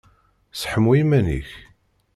Seḥmu 0.59 0.91
iman-ik! 1.01 1.49